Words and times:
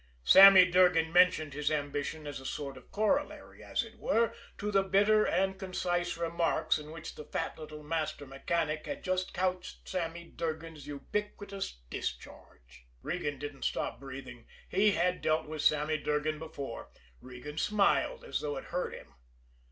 Sammy 0.23 0.65
Durgan 0.65 1.13
mentioned 1.13 1.53
his 1.53 1.69
ambition 1.69 2.25
as 2.25 2.39
a 2.39 2.43
sort 2.47 2.75
of 2.75 2.89
corollary, 2.89 3.63
as 3.63 3.83
it 3.83 3.99
were, 3.99 4.33
to 4.57 4.71
the 4.71 4.81
bitter 4.81 5.25
and 5.27 5.59
concise 5.59 6.17
remarks 6.17 6.79
in 6.79 6.89
which 6.89 7.13
the 7.13 7.23
fat 7.23 7.59
little 7.59 7.83
master 7.83 8.25
mechanic 8.25 8.87
had 8.87 9.03
just 9.03 9.31
couched 9.31 9.87
Sammy 9.87 10.23
Durgan's 10.23 10.87
ubiquitous 10.87 11.81
discharge. 11.91 12.87
Regan 13.03 13.37
didn't 13.37 13.61
stop 13.61 13.99
breathing 13.99 14.47
he 14.67 14.93
had 14.93 15.21
dealt 15.21 15.45
with 15.47 15.61
Sammy 15.61 15.99
Durgan 15.99 16.39
before. 16.39 16.89
Regan 17.19 17.59
smiled 17.59 18.23
as 18.23 18.41
though 18.41 18.57
it 18.57 18.63
hurt 18.73 18.95
him. 18.95 19.13